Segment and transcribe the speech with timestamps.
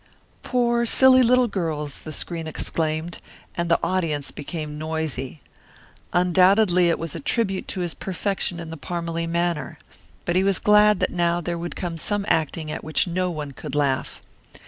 [0.41, 3.19] "Poor, silly little girls!" the screen exclaimed,
[3.53, 5.41] and the audience became noisy.
[6.11, 9.77] Undoubtedly it was a tribute to his perfection in the Parmalee manner.
[10.25, 13.75] But he was glad that now there would come acting at which no one could
[13.75, 14.21] laugh.